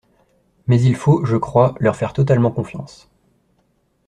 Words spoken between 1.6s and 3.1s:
leur faire totalement confiance.